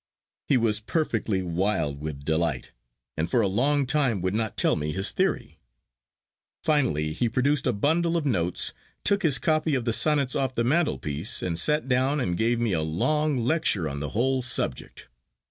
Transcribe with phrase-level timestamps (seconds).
[0.47, 2.71] He was perfectly wild with delight,
[3.15, 5.59] and for a long time would not tell me his theory.
[6.63, 10.63] Finally, he produced a bundle of notes, took his copy of the Sonnets off the
[10.63, 15.07] mantelpiece, and sat down and gave me a long lecture on the whole subject.